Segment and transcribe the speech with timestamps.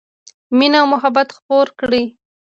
[0.57, 2.03] مینه او محبت خپور کړئ